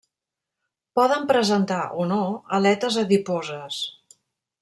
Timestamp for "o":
2.03-2.07